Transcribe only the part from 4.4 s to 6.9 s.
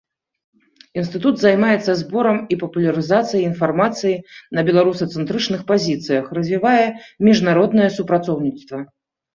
на беларусацэнтрычных пазіцыях, развівае